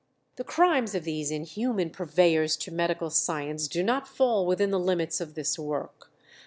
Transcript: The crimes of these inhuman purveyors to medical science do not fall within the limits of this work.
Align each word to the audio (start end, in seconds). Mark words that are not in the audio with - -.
The 0.37 0.43
crimes 0.43 0.95
of 0.95 1.03
these 1.03 1.29
inhuman 1.29 1.91
purveyors 1.91 2.57
to 2.57 2.71
medical 2.71 3.11
science 3.11 3.67
do 3.67 3.83
not 3.83 4.07
fall 4.07 4.47
within 4.47 4.71
the 4.71 4.79
limits 4.79 5.21
of 5.21 5.35
this 5.35 5.59
work. 5.59 6.09